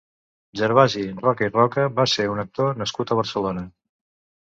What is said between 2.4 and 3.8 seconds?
actor nascut a Barcelona.